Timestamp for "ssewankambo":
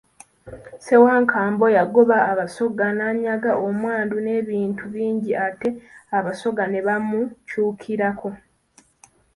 0.77-1.65